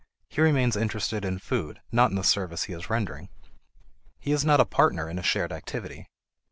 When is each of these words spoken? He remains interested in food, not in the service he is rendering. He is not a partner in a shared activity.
He 0.29 0.41
remains 0.41 0.75
interested 0.75 1.23
in 1.23 1.37
food, 1.37 1.79
not 1.91 2.09
in 2.09 2.15
the 2.15 2.23
service 2.23 2.63
he 2.63 2.73
is 2.73 2.89
rendering. 2.89 3.29
He 4.19 4.31
is 4.31 4.43
not 4.43 4.59
a 4.59 4.65
partner 4.65 5.07
in 5.07 5.19
a 5.19 5.21
shared 5.21 5.51
activity. 5.51 6.07